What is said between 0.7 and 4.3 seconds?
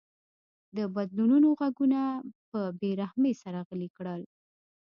د بدلونونو غږونه په بې رحمۍ سره غلي کړل.